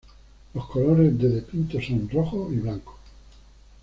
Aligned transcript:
Los 0.55 0.65
colores 0.65 1.15
de 1.19 1.29
De 1.29 1.41
Pinte 1.43 1.79
son 1.79 2.09
rojo 2.09 2.49
y 2.51 2.55
blanco. 2.55 2.97